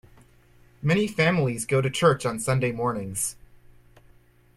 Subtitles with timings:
[0.81, 3.35] Many families go to church on Sunday mornings.